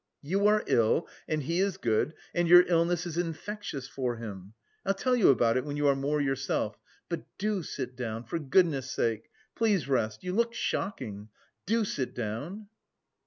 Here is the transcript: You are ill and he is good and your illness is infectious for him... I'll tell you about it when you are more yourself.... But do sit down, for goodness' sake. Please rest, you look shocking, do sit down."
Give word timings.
You 0.23 0.47
are 0.47 0.63
ill 0.65 1.07
and 1.27 1.43
he 1.43 1.59
is 1.59 1.77
good 1.77 2.15
and 2.33 2.47
your 2.47 2.65
illness 2.67 3.05
is 3.05 3.19
infectious 3.19 3.87
for 3.87 4.15
him... 4.15 4.55
I'll 4.83 4.95
tell 4.95 5.15
you 5.15 5.29
about 5.29 5.57
it 5.57 5.63
when 5.63 5.77
you 5.77 5.87
are 5.89 5.95
more 5.95 6.19
yourself.... 6.19 6.75
But 7.07 7.23
do 7.37 7.61
sit 7.61 7.95
down, 7.95 8.23
for 8.23 8.39
goodness' 8.39 8.89
sake. 8.89 9.29
Please 9.55 9.87
rest, 9.87 10.23
you 10.23 10.33
look 10.33 10.55
shocking, 10.55 11.29
do 11.67 11.85
sit 11.85 12.15
down." 12.15 12.65